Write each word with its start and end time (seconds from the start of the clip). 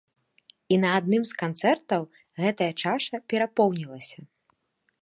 І 0.75 0.79
на 0.83 0.89
адным 1.01 1.23
з 1.31 1.37
канцэртаў 1.43 2.09
гэтая 2.45 2.71
чаша 2.85 3.17
перапоўнілася. 3.35 4.19